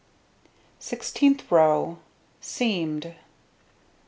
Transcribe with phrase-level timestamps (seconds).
[0.79, 1.99] Sixteenth row:
[2.41, 3.13] Seamed.